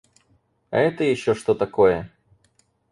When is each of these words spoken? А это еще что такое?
А 0.71 0.79
это 0.79 1.03
еще 1.03 1.35
что 1.35 1.53
такое? 1.53 2.09